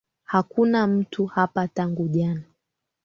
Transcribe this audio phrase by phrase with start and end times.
[0.23, 2.43] Hakuna mtu hapa tangu jana